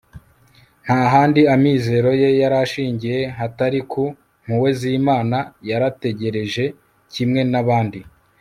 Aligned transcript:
nta 0.83 0.99
handi 1.13 1.41
amizero 1.55 2.09
ye 2.21 2.29
yarashingiye 2.41 3.19
hatari 3.39 3.79
ku 3.91 4.03
mpuhwe 4.45 4.69
z'imana. 4.79 5.37
yarategereje 5.69 6.65
kimwe 7.13 7.41
n'abandi 7.51 7.99